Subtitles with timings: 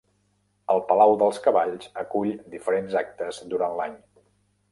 [0.75, 3.95] El Palau dels cavalls acull diferents actes durant l'any.